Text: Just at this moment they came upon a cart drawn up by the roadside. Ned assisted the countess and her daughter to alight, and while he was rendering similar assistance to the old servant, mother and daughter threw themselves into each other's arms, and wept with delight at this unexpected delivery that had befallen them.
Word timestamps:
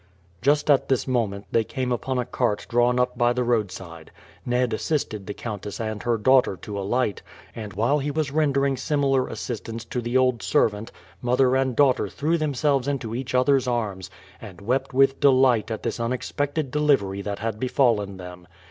Just 0.41 0.71
at 0.71 0.89
this 0.89 1.07
moment 1.07 1.45
they 1.51 1.63
came 1.63 1.91
upon 1.91 2.17
a 2.17 2.25
cart 2.25 2.65
drawn 2.67 2.99
up 2.99 3.15
by 3.19 3.33
the 3.33 3.43
roadside. 3.43 4.09
Ned 4.47 4.73
assisted 4.73 5.27
the 5.27 5.33
countess 5.35 5.79
and 5.79 6.01
her 6.01 6.17
daughter 6.17 6.57
to 6.57 6.79
alight, 6.79 7.21
and 7.55 7.73
while 7.73 7.99
he 7.99 8.09
was 8.09 8.31
rendering 8.31 8.77
similar 8.77 9.27
assistance 9.27 9.85
to 9.85 10.01
the 10.01 10.17
old 10.17 10.41
servant, 10.41 10.91
mother 11.21 11.55
and 11.55 11.75
daughter 11.75 12.09
threw 12.09 12.35
themselves 12.39 12.87
into 12.87 13.13
each 13.13 13.35
other's 13.35 13.67
arms, 13.67 14.09
and 14.41 14.59
wept 14.59 14.91
with 14.91 15.19
delight 15.19 15.69
at 15.69 15.83
this 15.83 15.99
unexpected 15.99 16.71
delivery 16.71 17.21
that 17.21 17.37
had 17.37 17.59
befallen 17.59 18.17
them. 18.17 18.47